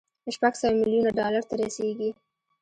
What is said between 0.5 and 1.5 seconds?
سوه ميليونه ډالر